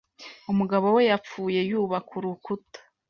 [0.51, 2.79] umugabo we yapfuye yubaka urukuta